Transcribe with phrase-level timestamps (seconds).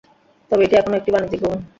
[0.51, 1.59] তবে এটি এখনও একটি বাণিজ্যিক ভবন।